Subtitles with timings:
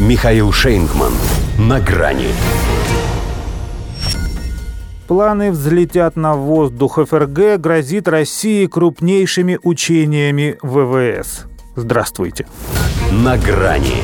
[0.00, 1.12] Михаил Шейнгман.
[1.58, 2.28] На грани.
[5.06, 11.44] Планы взлетят на воздух ФРГ грозит России крупнейшими учениями ВВС.
[11.76, 12.46] Здравствуйте.
[13.12, 13.98] На грани.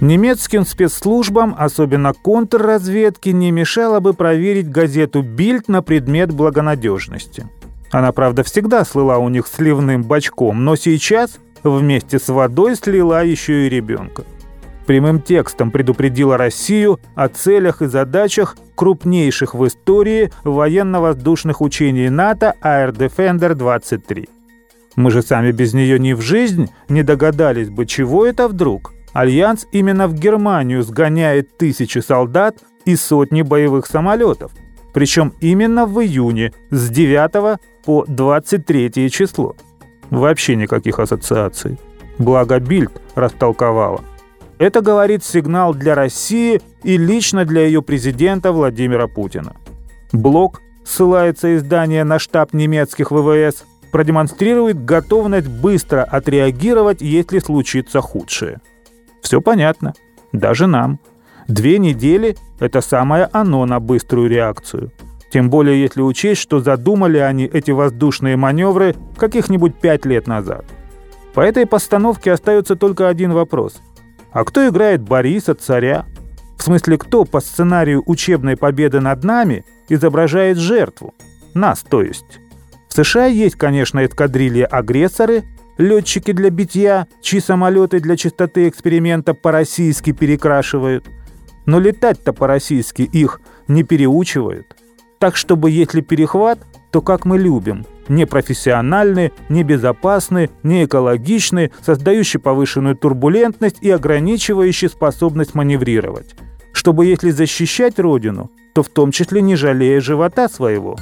[0.00, 7.48] Немецким спецслужбам, особенно контрразведке, не мешало бы проверить газету «Бильд» на предмет благонадежности.
[7.90, 13.66] Она, правда, всегда слыла у них сливным бачком, но сейчас вместе с водой слила еще
[13.66, 14.24] и ребенка.
[14.86, 22.92] Прямым текстом предупредила Россию о целях и задачах крупнейших в истории военно-воздушных учений НАТО Air
[22.92, 24.28] Defender 23.
[24.96, 29.66] Мы же сами без нее ни в жизнь не догадались бы, чего это вдруг– Альянс
[29.72, 34.52] именно в Германию сгоняет тысячи солдат и сотни боевых самолетов.
[34.94, 39.56] Причем именно в июне с 9 по 23 число.
[40.12, 41.78] Вообще никаких ассоциаций.
[42.18, 44.02] Благо Бильд растолковала.
[44.58, 49.56] Это, говорит, сигнал для России и лично для ее президента Владимира Путина.
[50.12, 58.60] Блок, ссылается издание на штаб немецких ВВС, продемонстрирует готовность быстро отреагировать, если случится худшее–
[59.22, 59.94] все понятно.
[60.32, 60.98] Даже нам.
[61.48, 64.92] Две недели– это самое оно на быструю реакцию.
[65.32, 70.66] Тем более, если учесть, что задумали они эти воздушные маневры каких-нибудь пять лет назад.
[71.32, 73.80] По этой постановке остается только один вопрос.
[74.30, 76.04] А кто играет Бориса, царя?
[76.58, 81.14] В смысле, кто по сценарию учебной победы над нами изображает жертву?
[81.54, 82.38] Нас, то есть.
[82.90, 85.44] В США есть, конечно, эскадрильи-агрессоры,
[85.78, 91.06] летчики для битья, чьи самолеты для чистоты эксперимента по-российски перекрашивают.
[91.64, 94.76] Но летать-то по-российски их не переучивают.
[95.22, 96.58] Так, чтобы если перехват,
[96.90, 97.86] то как мы любим.
[98.08, 106.34] Непрофессиональный, небезопасный, неэкологичный, создающий повышенную турбулентность и ограничивающий способность маневрировать.
[106.72, 110.96] Чтобы если защищать Родину, то в том числе не жалея живота своего.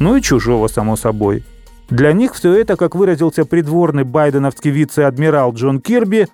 [0.00, 1.42] Ну и чужого, само собой.
[1.88, 6.28] Для них все это, как выразился придворный байденовский вице-адмирал Джон Кирби,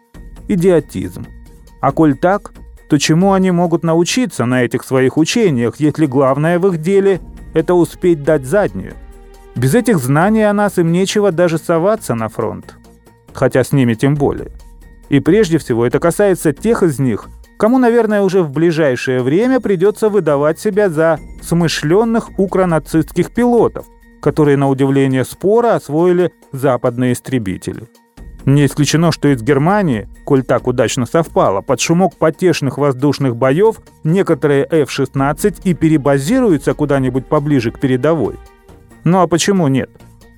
[0.48, 1.24] идиотизм.
[1.80, 2.50] А коль так,
[2.88, 7.20] то чему они могут научиться на этих своих учениях, если главное в их деле–
[7.54, 8.94] это успеть дать заднюю?
[9.54, 12.76] Без этих знаний о нас им нечего даже соваться на фронт.
[13.32, 14.52] Хотя с ними тем более.
[15.08, 17.28] И прежде всего это касается тех из них,
[17.58, 23.86] кому, наверное, уже в ближайшее время придется выдавать себя за смышленных укронацистских пилотов–
[24.20, 27.88] которые, на удивление спора, освоили западные истребители.
[28.48, 34.64] Не исключено, что из Германии, коль так удачно совпало, под шумок потешных воздушных боев некоторые
[34.64, 38.36] F-16 и перебазируются куда-нибудь поближе к передовой.
[39.04, 39.90] Ну а почему нет?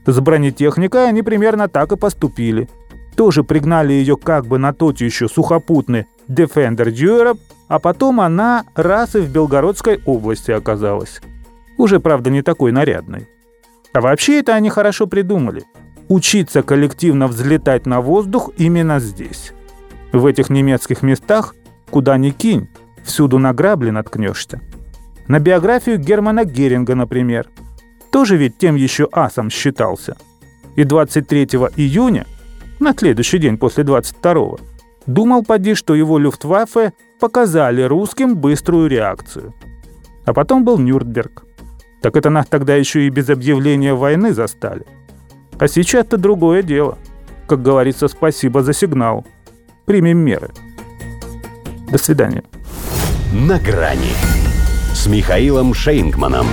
[0.06, 2.68] С бронетехникой они примерно так и поступили.
[3.14, 7.38] Тоже пригнали ее как бы на тот еще сухопутный Defender Europe,
[7.68, 11.20] а потом она раз и в Белгородской области оказалась.
[11.78, 13.28] Уже, правда, не такой нарядной.
[13.92, 15.62] А вообще это они хорошо придумали.
[16.10, 19.52] Учиться коллективно взлетать на воздух именно здесь.
[20.12, 21.54] В этих немецких местах,
[21.88, 22.68] куда ни кинь,
[23.04, 24.60] всюду на грабли наткнешься.
[25.28, 27.46] На биографию Германа Геринга, например.
[28.10, 30.16] Тоже ведь тем еще асом считался.
[30.74, 31.44] И 23
[31.76, 32.26] июня,
[32.80, 34.56] на следующий день после 22
[35.06, 39.54] думал поди, что его люфтваффе показали русским быструю реакцию.
[40.24, 41.44] А потом был Нюрнберг–
[42.00, 44.86] так это нас тогда еще и без объявления войны застали.
[45.60, 46.96] А сейчас-то другое дело.
[47.46, 49.26] Как говорится, спасибо за сигнал.
[49.84, 50.52] Примем меры.
[51.90, 52.44] До свидания.
[53.30, 54.14] На грани
[54.94, 56.46] с Михаилом Шейнгманом.